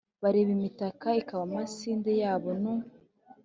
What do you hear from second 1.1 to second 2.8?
ikaba amasinde yabo nu: